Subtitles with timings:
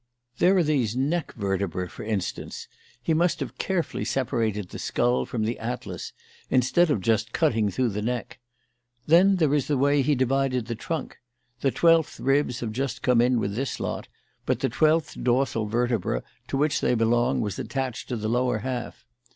[0.39, 2.67] There are these neck vertebrae, for instance.
[3.03, 6.11] He must have carefully separated the skull from the atlas
[6.49, 8.39] instead of just cutting through the neck.
[9.05, 11.19] Then there is the way he divided the trunk;
[11.59, 14.07] the twelfth ribs have just come in with this lot,
[14.47, 19.05] but the twelfth dorsal vertebra to which they belong was attached to the lower half.